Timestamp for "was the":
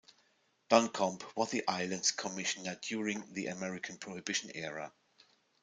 1.35-1.63